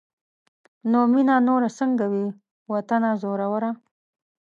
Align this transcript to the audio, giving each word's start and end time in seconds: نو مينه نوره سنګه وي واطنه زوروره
نو 0.91 0.99
مينه 1.13 1.35
نوره 1.47 1.69
سنګه 1.77 2.05
وي 2.13 2.25
واطنه 2.71 3.09
زوروره 3.21 3.71